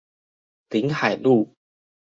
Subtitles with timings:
[0.69, 1.53] 臨海路